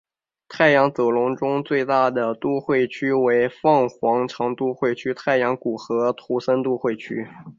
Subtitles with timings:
[0.47, 7.27] 太阳走廊中最大的都会区为凤凰城都会区太阳谷和图森都会区。